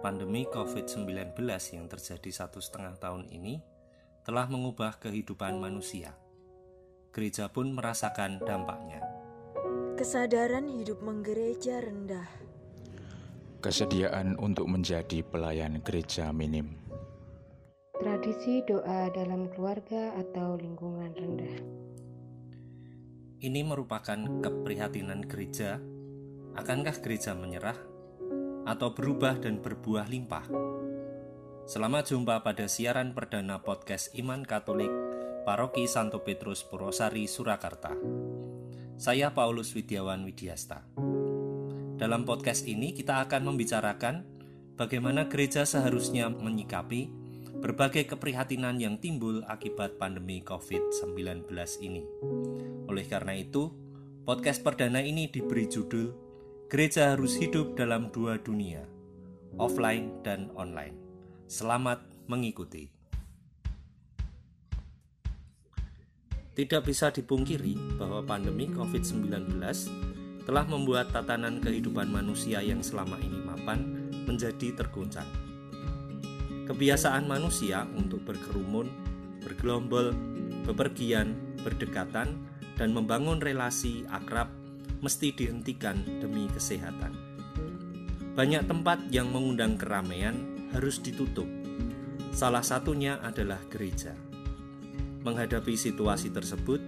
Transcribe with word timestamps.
pandemi 0.00 0.48
COVID-19 0.48 1.36
yang 1.76 1.86
terjadi 1.86 2.30
satu 2.32 2.58
setengah 2.58 2.96
tahun 2.96 3.28
ini 3.28 3.60
telah 4.24 4.48
mengubah 4.48 4.96
kehidupan 4.96 5.60
manusia. 5.60 6.16
Gereja 7.12 7.52
pun 7.52 7.76
merasakan 7.76 8.40
dampaknya. 8.40 9.04
Kesadaran 10.00 10.72
hidup 10.72 11.04
menggereja 11.04 11.84
rendah. 11.84 12.28
Kesediaan 13.60 14.40
untuk 14.40 14.72
menjadi 14.72 15.20
pelayan 15.20 15.84
gereja 15.84 16.32
minim. 16.32 16.80
Tradisi 18.00 18.64
doa 18.64 19.12
dalam 19.12 19.52
keluarga 19.52 20.16
atau 20.16 20.56
lingkungan 20.56 21.12
rendah. 21.12 21.56
Ini 23.44 23.60
merupakan 23.60 24.16
keprihatinan 24.40 25.28
gereja. 25.28 25.76
Akankah 26.56 26.96
gereja 27.04 27.36
menyerah 27.36 27.89
atau 28.70 28.94
berubah 28.94 29.42
dan 29.42 29.58
berbuah 29.58 30.06
limpah? 30.06 30.46
Selamat 31.66 32.14
jumpa 32.14 32.46
pada 32.46 32.70
siaran 32.70 33.10
perdana 33.10 33.58
podcast 33.58 34.14
Iman 34.14 34.46
Katolik 34.46 34.90
Paroki 35.42 35.90
Santo 35.90 36.22
Petrus 36.22 36.62
Purwosari 36.62 37.26
Surakarta. 37.26 37.98
Saya 38.94 39.34
Paulus 39.34 39.74
Widiawan 39.74 40.22
Widiasta. 40.22 40.86
Dalam 41.98 42.22
podcast 42.22 42.62
ini 42.70 42.94
kita 42.94 43.26
akan 43.26 43.50
membicarakan 43.50 44.22
bagaimana 44.78 45.26
gereja 45.26 45.66
seharusnya 45.66 46.30
menyikapi 46.30 47.10
berbagai 47.58 48.06
keprihatinan 48.06 48.78
yang 48.78 49.02
timbul 49.02 49.42
akibat 49.50 49.98
pandemi 49.98 50.46
COVID-19 50.46 51.50
ini. 51.82 52.06
Oleh 52.86 53.04
karena 53.10 53.34
itu, 53.34 53.74
podcast 54.22 54.62
perdana 54.62 55.02
ini 55.02 55.26
diberi 55.28 55.66
judul 55.66 56.29
Gereja 56.70 57.18
harus 57.18 57.34
hidup 57.34 57.74
dalam 57.74 58.14
dua 58.14 58.38
dunia, 58.38 58.86
offline 59.58 60.22
dan 60.22 60.54
online. 60.54 60.94
Selamat 61.50 61.98
mengikuti. 62.30 62.86
Tidak 66.54 66.78
bisa 66.86 67.10
dipungkiri 67.10 67.98
bahwa 67.98 68.22
pandemi 68.22 68.70
COVID-19 68.70 69.58
telah 70.46 70.62
membuat 70.70 71.10
tatanan 71.10 71.58
kehidupan 71.58 72.06
manusia 72.06 72.62
yang 72.62 72.86
selama 72.86 73.18
ini 73.18 73.42
mapan 73.42 74.06
menjadi 74.30 74.70
terguncang 74.70 75.26
Kebiasaan 76.70 77.26
manusia 77.26 77.82
untuk 77.98 78.22
berkerumun, 78.22 78.86
bergelombol, 79.42 80.14
bepergian, 80.70 81.34
berdekatan, 81.66 82.46
dan 82.78 82.94
membangun 82.94 83.42
relasi 83.42 84.06
akrab 84.06 84.59
mesti 85.00 85.32
dihentikan 85.32 86.00
demi 86.20 86.48
kesehatan. 86.52 87.12
Banyak 88.36 88.70
tempat 88.70 89.10
yang 89.12 89.28
mengundang 89.28 89.76
keramaian 89.76 90.36
harus 90.72 91.02
ditutup. 91.02 91.48
Salah 92.30 92.62
satunya 92.62 93.18
adalah 93.20 93.58
gereja. 93.68 94.14
Menghadapi 95.26 95.76
situasi 95.76 96.32
tersebut, 96.32 96.80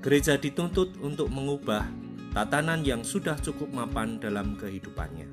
gereja 0.00 0.38
dituntut 0.38 0.96
untuk 1.02 1.28
mengubah 1.28 1.84
tatanan 2.32 2.86
yang 2.86 3.02
sudah 3.02 3.36
cukup 3.42 3.68
mapan 3.72 4.16
dalam 4.22 4.54
kehidupannya. 4.56 5.28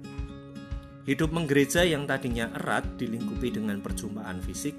Hidup 1.04 1.36
menggereja 1.36 1.84
yang 1.84 2.08
tadinya 2.08 2.48
erat 2.56 2.96
dilingkupi 2.96 3.52
dengan 3.52 3.84
perjumpaan 3.84 4.40
fisik 4.40 4.76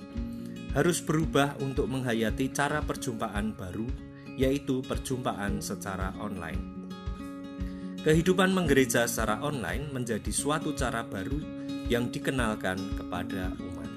harus 0.74 0.98
berubah 0.98 1.54
untuk 1.62 1.86
menghayati 1.86 2.50
cara 2.50 2.82
perjumpaan 2.82 3.54
baru, 3.54 3.86
yaitu 4.34 4.82
perjumpaan 4.82 5.62
secara 5.62 6.10
online. 6.18 6.83
Kehidupan 8.04 8.52
menggereja 8.52 9.08
secara 9.08 9.40
online 9.40 9.88
menjadi 9.88 10.28
suatu 10.28 10.76
cara 10.76 11.08
baru 11.08 11.40
yang 11.88 12.12
dikenalkan 12.12 13.00
kepada 13.00 13.56
umat. 13.56 13.90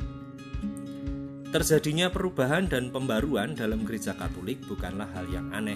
Terjadinya 1.52 2.08
perubahan 2.08 2.72
dan 2.72 2.88
pembaruan 2.88 3.52
dalam 3.52 3.84
gereja 3.84 4.16
Katolik 4.16 4.64
bukanlah 4.64 5.12
hal 5.12 5.28
yang 5.28 5.52
aneh. 5.52 5.76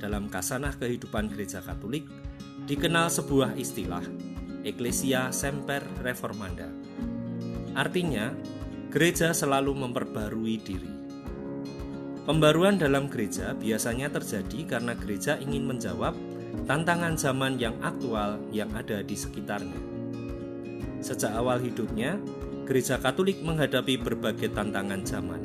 Dalam 0.00 0.32
kasanah 0.32 0.72
kehidupan 0.80 1.28
gereja 1.28 1.60
Katolik 1.60 2.08
dikenal 2.64 3.12
sebuah 3.12 3.60
istilah 3.60 4.08
Ecclesia 4.64 5.28
Semper 5.28 5.84
Reformanda. 6.00 6.72
Artinya, 7.76 8.32
gereja 8.88 9.36
selalu 9.36 9.76
memperbarui 9.76 10.56
diri. 10.64 10.92
Pembaruan 12.24 12.80
dalam 12.80 13.12
gereja 13.12 13.52
biasanya 13.52 14.08
terjadi 14.08 14.64
karena 14.64 14.96
gereja 14.96 15.36
ingin 15.36 15.68
menjawab 15.68 16.16
tantangan 16.64 17.16
zaman 17.16 17.56
yang 17.56 17.76
aktual 17.80 18.40
yang 18.52 18.68
ada 18.76 19.00
di 19.00 19.16
sekitarnya. 19.16 19.80
Sejak 20.98 21.32
awal 21.36 21.62
hidupnya, 21.62 22.18
gereja 22.66 22.98
Katolik 22.98 23.40
menghadapi 23.40 23.96
berbagai 23.96 24.50
tantangan 24.52 25.00
zaman. 25.06 25.42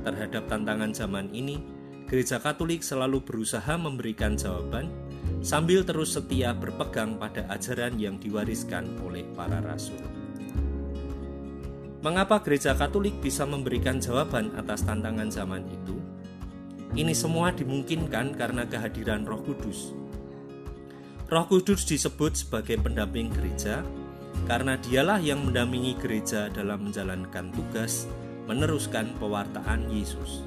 Terhadap 0.00 0.48
tantangan 0.48 0.90
zaman 0.96 1.28
ini, 1.36 1.60
gereja 2.08 2.40
Katolik 2.40 2.80
selalu 2.80 3.22
berusaha 3.22 3.76
memberikan 3.76 4.34
jawaban 4.34 4.88
sambil 5.44 5.84
terus 5.84 6.16
setia 6.16 6.56
berpegang 6.56 7.20
pada 7.20 7.44
ajaran 7.52 8.00
yang 8.00 8.16
diwariskan 8.16 8.88
oleh 9.04 9.28
para 9.36 9.60
rasul. 9.60 10.00
Mengapa 12.00 12.40
gereja 12.40 12.72
Katolik 12.72 13.20
bisa 13.20 13.44
memberikan 13.44 14.00
jawaban 14.00 14.56
atas 14.56 14.88
tantangan 14.88 15.28
zaman 15.28 15.68
itu? 15.68 16.00
Ini 16.96 17.12
semua 17.12 17.52
dimungkinkan 17.52 18.34
karena 18.34 18.64
kehadiran 18.64 19.28
Roh 19.28 19.44
Kudus. 19.44 19.92
Roh 21.30 21.46
Kudus 21.46 21.86
disebut 21.86 22.34
sebagai 22.34 22.74
pendamping 22.82 23.30
gereja 23.30 23.86
karena 24.50 24.74
dialah 24.74 25.22
yang 25.22 25.46
mendampingi 25.46 25.94
gereja 25.94 26.50
dalam 26.50 26.90
menjalankan 26.90 27.54
tugas 27.54 28.10
meneruskan 28.50 29.14
pewartaan 29.14 29.86
Yesus. 29.94 30.42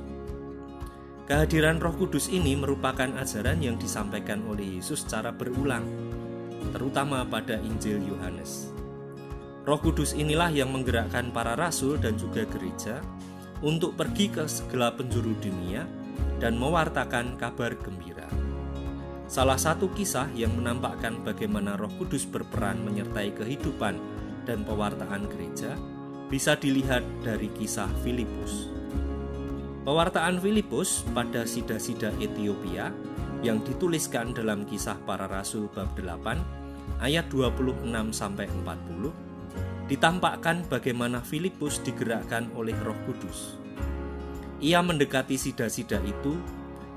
Kehadiran 1.23 1.79
Roh 1.79 1.95
Kudus 1.95 2.27
ini 2.27 2.59
merupakan 2.59 3.07
ajaran 3.15 3.63
yang 3.63 3.79
disampaikan 3.79 4.43
oleh 4.43 4.75
Yesus 4.75 5.07
secara 5.07 5.31
berulang, 5.31 5.87
terutama 6.75 7.23
pada 7.23 7.55
Injil 7.63 8.03
Yohanes. 8.03 8.67
Roh 9.63 9.79
Kudus 9.79 10.11
inilah 10.11 10.51
yang 10.51 10.75
menggerakkan 10.75 11.31
para 11.31 11.55
rasul 11.55 11.95
dan 11.95 12.19
juga 12.19 12.43
gereja 12.43 12.99
untuk 13.63 13.95
pergi 13.95 14.27
ke 14.27 14.43
segala 14.51 14.91
penjuru 14.91 15.31
dunia 15.39 15.87
dan 16.43 16.59
mewartakan 16.59 17.39
kabar 17.39 17.71
gembira. 17.79 18.42
Salah 19.27 19.55
satu 19.55 19.87
kisah 19.95 20.27
yang 20.35 20.53
menampakkan 20.59 21.23
bagaimana 21.23 21.79
Roh 21.79 21.91
Kudus 21.95 22.27
berperan 22.27 22.83
menyertai 22.83 23.31
kehidupan 23.33 23.95
dan 24.43 24.67
pewartaan 24.67 25.31
gereja 25.31 25.79
bisa 26.27 26.59
dilihat 26.59 27.01
dari 27.23 27.47
kisah 27.55 27.87
Filipus. 28.03 28.67
Pewartaan 29.83 30.39
Filipus 30.39 31.03
pada 31.11 31.43
sida-sida 31.43 32.11
Ethiopia 32.19 32.91
yang 33.43 33.59
dituliskan 33.63 34.31
dalam 34.31 34.63
kisah 34.63 34.95
para 35.03 35.27
rasul 35.27 35.67
bab 35.71 35.91
8 35.95 37.03
ayat 37.03 37.27
26 37.31 37.91
sampai 38.15 38.47
40 38.47 39.33
ditampakkan 39.91 40.63
bagaimana 40.71 41.19
Filipus 41.19 41.83
digerakkan 41.83 42.47
oleh 42.55 42.75
Roh 42.87 42.95
Kudus. 43.03 43.59
Ia 44.63 44.79
mendekati 44.79 45.35
sida-sida 45.35 45.99
itu, 46.07 46.39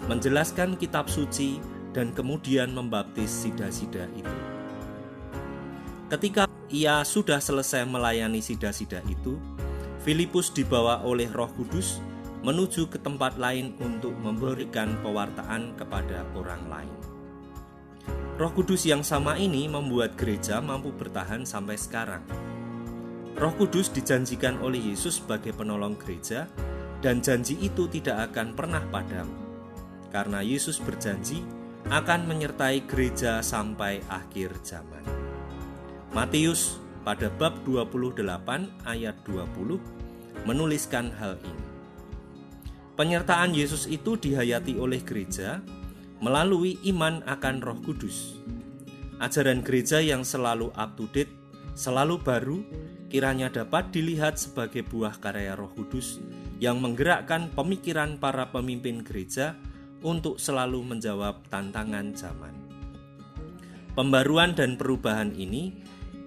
menjelaskan 0.07 0.79
kitab 0.79 1.11
suci 1.11 1.59
dan 1.97 2.13
kemudian 2.13 2.77
membaptis 2.77 3.33
sida-sida 3.33 4.05
itu. 4.13 4.37
Ketika 6.13 6.45
ia 6.69 7.01
sudah 7.09 7.41
selesai 7.41 7.89
melayani 7.89 8.45
sida-sida 8.45 9.01
itu, 9.09 9.41
Filipus 10.05 10.53
dibawa 10.53 11.01
oleh 11.03 11.27
Roh 11.33 11.49
Kudus 11.57 11.99
menuju 12.45 12.93
ke 12.93 13.01
tempat 13.01 13.41
lain 13.41 13.75
untuk 13.81 14.13
memberikan 14.21 14.95
pewartaan 15.01 15.75
kepada 15.75 16.23
orang 16.37 16.63
lain. 16.69 16.97
Roh 18.37 18.53
Kudus 18.53 18.85
yang 18.85 19.01
sama 19.01 19.41
ini 19.41 19.65
membuat 19.67 20.15
gereja 20.15 20.61
mampu 20.61 20.93
bertahan 20.93 21.49
sampai 21.49 21.75
sekarang. 21.81 22.23
Roh 23.35 23.51
Kudus 23.57 23.89
dijanjikan 23.91 24.61
oleh 24.61 24.93
Yesus 24.93 25.19
sebagai 25.19 25.57
penolong 25.57 25.97
gereja, 25.97 26.47
dan 27.01 27.25
janji 27.25 27.59
itu 27.59 27.89
tidak 27.91 28.31
akan 28.31 28.55
pernah 28.55 28.85
padam, 28.93 29.27
karena 30.15 30.39
Yesus 30.45 30.79
berjanji 30.79 31.43
akan 31.87 32.27
menyertai 32.27 32.83
gereja 32.91 33.39
sampai 33.47 34.03
akhir 34.11 34.59
zaman. 34.67 35.07
Matius 36.11 36.83
pada 37.07 37.31
bab 37.31 37.63
28 37.63 38.27
ayat 38.83 39.15
20 39.23 39.79
menuliskan 40.43 41.15
hal 41.15 41.39
ini. 41.47 41.67
Penyertaan 42.99 43.55
Yesus 43.55 43.87
itu 43.87 44.19
dihayati 44.19 44.75
oleh 44.83 44.99
gereja 44.99 45.63
melalui 46.19 46.75
iman 46.91 47.23
akan 47.23 47.63
Roh 47.63 47.79
Kudus. 47.79 48.43
Ajaran 49.23 49.63
gereja 49.63 50.03
yang 50.03 50.27
selalu 50.27 50.75
up 50.75 50.99
to 50.99 51.07
date, 51.15 51.31
selalu 51.79 52.19
baru, 52.19 52.67
kiranya 53.07 53.47
dapat 53.47 53.95
dilihat 53.95 54.43
sebagai 54.43 54.83
buah 54.83 55.23
karya 55.23 55.55
Roh 55.55 55.71
Kudus 55.71 56.19
yang 56.59 56.83
menggerakkan 56.83 57.53
pemikiran 57.55 58.19
para 58.19 58.51
pemimpin 58.51 59.07
gereja 59.07 59.55
untuk 60.07 60.39
selalu 60.39 60.95
menjawab 60.95 61.43
tantangan 61.51 62.15
zaman. 62.15 62.55
Pembaruan 63.99 64.55
dan 64.55 64.79
perubahan 64.79 65.35
ini 65.35 65.75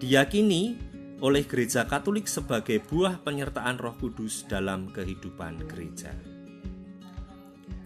diyakini 0.04 0.76
oleh 1.24 1.48
Gereja 1.48 1.88
Katolik 1.88 2.28
sebagai 2.28 2.84
buah 2.84 3.24
penyertaan 3.24 3.80
Roh 3.80 3.96
Kudus 3.96 4.44
dalam 4.48 4.92
kehidupan 4.92 5.64
gereja. 5.68 6.12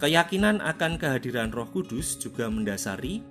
Keyakinan 0.02 0.58
akan 0.58 0.98
kehadiran 0.98 1.54
Roh 1.54 1.70
Kudus 1.70 2.18
juga 2.18 2.50
mendasari 2.50 3.22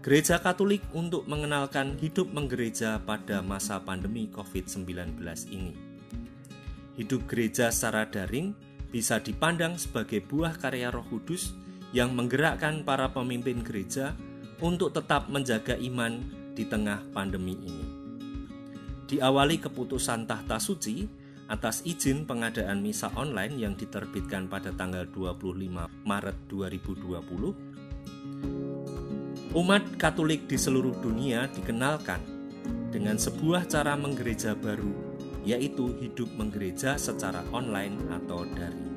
Gereja 0.00 0.40
Katolik 0.40 0.80
untuk 0.96 1.28
mengenalkan 1.28 1.92
hidup 2.00 2.32
menggereja 2.32 3.04
pada 3.04 3.44
masa 3.44 3.76
pandemi 3.84 4.32
COVID-19 4.32 5.20
ini. 5.52 5.76
Hidup 6.96 7.28
gereja 7.28 7.68
secara 7.68 8.08
daring 8.08 8.56
bisa 8.90 9.22
dipandang 9.22 9.78
sebagai 9.78 10.20
buah 10.20 10.58
karya 10.58 10.90
Roh 10.90 11.06
Kudus 11.06 11.54
yang 11.94 12.14
menggerakkan 12.14 12.82
para 12.82 13.10
pemimpin 13.10 13.62
gereja 13.62 14.14
untuk 14.60 14.92
tetap 14.92 15.30
menjaga 15.30 15.78
iman 15.78 16.20
di 16.52 16.66
tengah 16.66 17.00
pandemi 17.14 17.56
ini. 17.56 17.86
Diawali 19.10 19.58
keputusan 19.58 20.26
tahta 20.26 20.58
suci 20.62 21.06
atas 21.50 21.82
izin 21.82 22.30
pengadaan 22.30 22.78
misa 22.78 23.10
online 23.18 23.58
yang 23.58 23.74
diterbitkan 23.74 24.46
pada 24.46 24.70
tanggal 24.70 25.02
25 25.10 26.06
Maret 26.06 26.36
2020 26.46 27.70
Umat 29.50 29.82
Katolik 29.98 30.46
di 30.46 30.54
seluruh 30.54 30.94
dunia 31.02 31.50
dikenalkan 31.50 32.22
dengan 32.94 33.18
sebuah 33.18 33.66
cara 33.66 33.98
menggereja 33.98 34.54
baru, 34.54 35.18
yaitu 35.44 35.96
hidup 36.00 36.28
menggereja 36.36 37.00
secara 37.00 37.40
online 37.50 37.96
atau 38.12 38.44
daring. 38.44 38.90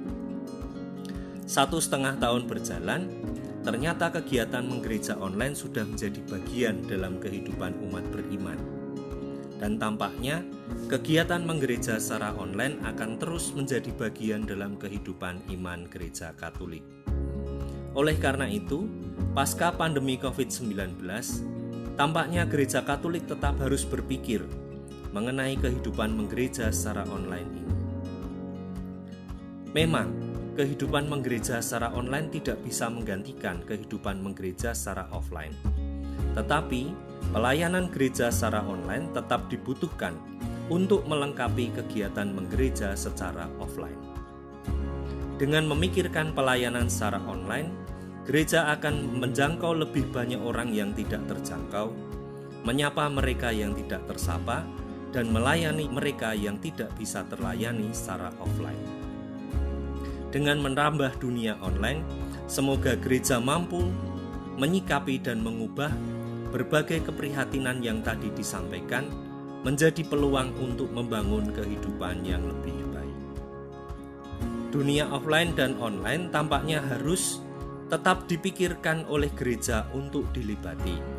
Satu 1.44 1.78
setengah 1.78 2.16
tahun 2.18 2.48
berjalan, 2.48 3.12
ternyata 3.68 4.12
kegiatan 4.12 4.64
menggereja 4.64 5.20
online 5.20 5.56
sudah 5.56 5.84
menjadi 5.84 6.20
bagian 6.28 6.84
dalam 6.88 7.20
kehidupan 7.20 7.76
umat 7.90 8.04
beriman. 8.12 8.60
Dan 9.60 9.80
tampaknya 9.80 10.44
kegiatan 10.92 11.44
menggereja 11.44 11.96
secara 11.96 12.36
online 12.36 12.80
akan 12.84 13.16
terus 13.16 13.56
menjadi 13.56 13.92
bagian 13.96 14.44
dalam 14.44 14.76
kehidupan 14.76 15.40
iman 15.56 15.88
gereja 15.88 16.36
Katolik. 16.36 16.84
Oleh 17.94 18.18
karena 18.20 18.50
itu, 18.50 18.90
pasca 19.32 19.72
pandemi 19.72 20.20
COVID-19, 20.20 21.00
tampaknya 21.96 22.44
gereja 22.44 22.82
Katolik 22.82 23.30
tetap 23.30 23.56
harus 23.62 23.86
berpikir 23.86 24.44
mengenai 25.14 25.54
kehidupan 25.62 26.12
menggereja 26.18 26.74
secara 26.74 27.06
online 27.08 27.50
ini. 27.54 27.74
Memang, 29.74 30.10
kehidupan 30.54 31.10
menggereja 31.10 31.62
secara 31.62 31.94
online 31.94 32.30
tidak 32.30 32.62
bisa 32.62 32.90
menggantikan 32.90 33.62
kehidupan 33.66 34.22
menggereja 34.22 34.74
secara 34.74 35.10
offline. 35.10 35.54
Tetapi, 36.34 36.94
pelayanan 37.34 37.90
gereja 37.90 38.34
secara 38.34 38.66
online 38.66 39.10
tetap 39.14 39.50
dibutuhkan 39.50 40.18
untuk 40.70 41.06
melengkapi 41.10 41.74
kegiatan 41.74 42.30
menggereja 42.34 42.98
secara 42.98 43.50
offline. 43.58 43.98
Dengan 45.42 45.66
memikirkan 45.66 46.38
pelayanan 46.38 46.90
secara 46.90 47.22
online, 47.26 47.74
gereja 48.30 48.70
akan 48.78 49.20
menjangkau 49.20 49.74
lebih 49.74 50.06
banyak 50.14 50.40
orang 50.40 50.70
yang 50.72 50.94
tidak 50.94 51.26
terjangkau, 51.26 51.92
menyapa 52.64 53.10
mereka 53.10 53.50
yang 53.50 53.76
tidak 53.76 54.06
tersapa, 54.08 54.64
dan 55.14 55.30
melayani 55.30 55.86
mereka 55.88 56.34
yang 56.34 56.58
tidak 56.58 56.90
bisa 56.98 57.22
terlayani 57.30 57.94
secara 57.94 58.34
offline. 58.42 58.82
Dengan 60.34 60.66
menambah 60.66 61.22
dunia 61.22 61.62
online, 61.62 62.02
semoga 62.50 62.98
gereja 62.98 63.38
mampu 63.38 63.86
menyikapi 64.58 65.22
dan 65.22 65.46
mengubah 65.46 65.94
berbagai 66.50 67.06
keprihatinan 67.06 67.86
yang 67.86 68.02
tadi 68.02 68.34
disampaikan 68.34 69.06
menjadi 69.62 70.02
peluang 70.06 70.54
untuk 70.58 70.90
membangun 70.90 71.54
kehidupan 71.54 72.26
yang 72.26 72.42
lebih 72.46 72.78
baik. 72.90 73.18
Dunia 74.74 75.06
offline 75.14 75.54
dan 75.54 75.78
online 75.78 76.34
tampaknya 76.34 76.82
harus 76.82 77.38
tetap 77.94 78.26
dipikirkan 78.26 79.06
oleh 79.06 79.30
gereja 79.38 79.86
untuk 79.94 80.26
dilibati. 80.34 81.13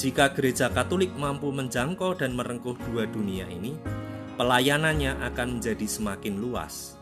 Jika 0.00 0.32
gereja 0.32 0.72
Katolik 0.72 1.12
mampu 1.14 1.52
menjangkau 1.52 2.16
dan 2.16 2.32
merengkuh 2.32 2.74
dua 2.88 3.04
dunia 3.04 3.44
ini, 3.46 3.76
pelayanannya 4.40 5.20
akan 5.32 5.60
menjadi 5.60 5.84
semakin 5.84 6.40
luas. 6.40 6.96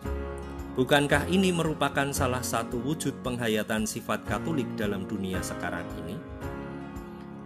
Bukankah 0.75 1.27
ini 1.31 1.55
merupakan 1.55 2.11
salah 2.11 2.43
satu 2.43 2.79
wujud 2.83 3.23
penghayatan 3.23 3.87
sifat 3.87 4.27
Katolik 4.27 4.67
dalam 4.75 5.07
dunia 5.07 5.39
sekarang 5.43 5.87
ini? 6.07 6.17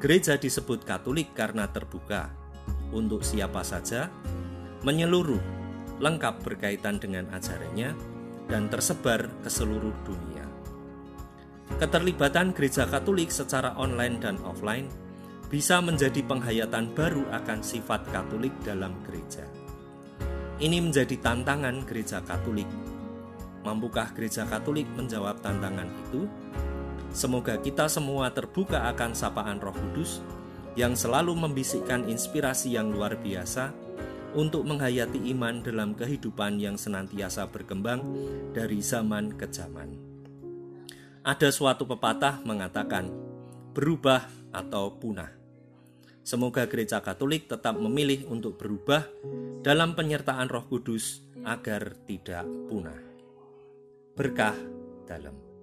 Gereja 0.00 0.36
disebut 0.36 0.84
Katolik 0.84 1.32
karena 1.32 1.68
terbuka 1.68 2.28
untuk 2.92 3.24
siapa 3.24 3.64
saja, 3.64 4.12
menyeluruh, 4.84 5.40
lengkap 6.00 6.44
berkaitan 6.44 7.00
dengan 7.00 7.28
ajarannya, 7.32 7.96
dan 8.48 8.68
tersebar 8.68 9.32
ke 9.40 9.48
seluruh 9.48 9.92
dunia. 10.04 10.44
Keterlibatan 11.80 12.52
gereja 12.52 12.84
Katolik 12.84 13.32
secara 13.32 13.72
online 13.80 14.20
dan 14.20 14.36
offline 14.44 14.86
bisa 15.54 15.78
menjadi 15.78 16.18
penghayatan 16.26 16.98
baru 16.98 17.30
akan 17.30 17.62
sifat 17.62 18.10
Katolik 18.10 18.50
dalam 18.66 18.90
gereja. 19.06 19.46
Ini 20.58 20.82
menjadi 20.82 21.14
tantangan 21.22 21.86
gereja 21.86 22.18
Katolik. 22.26 22.66
Mampukah 23.62 24.10
gereja 24.18 24.50
Katolik 24.50 24.90
menjawab 24.98 25.38
tantangan 25.46 25.86
itu? 25.86 26.26
Semoga 27.14 27.54
kita 27.62 27.86
semua 27.86 28.34
terbuka 28.34 28.90
akan 28.90 29.14
sapaan 29.14 29.62
Roh 29.62 29.70
Kudus 29.70 30.26
yang 30.74 30.98
selalu 30.98 31.38
membisikkan 31.38 32.02
inspirasi 32.10 32.74
yang 32.74 32.90
luar 32.90 33.14
biasa 33.14 33.70
untuk 34.34 34.66
menghayati 34.66 35.30
iman 35.38 35.62
dalam 35.62 35.94
kehidupan 35.94 36.58
yang 36.58 36.74
senantiasa 36.74 37.46
berkembang 37.46 38.02
dari 38.50 38.82
zaman 38.82 39.38
ke 39.38 39.46
zaman. 39.46 39.94
Ada 41.22 41.54
suatu 41.54 41.86
pepatah 41.86 42.42
mengatakan, 42.42 43.06
berubah 43.70 44.26
atau 44.50 44.98
punah. 44.98 45.43
Semoga 46.24 46.64
gereja 46.64 47.04
Katolik 47.04 47.52
tetap 47.52 47.76
memilih 47.76 48.24
untuk 48.32 48.56
berubah 48.56 49.04
dalam 49.60 49.92
penyertaan 49.92 50.48
Roh 50.48 50.64
Kudus 50.64 51.20
agar 51.44 51.92
tidak 52.08 52.48
punah. 52.72 52.96
Berkah 54.16 54.56
dalam. 55.04 55.53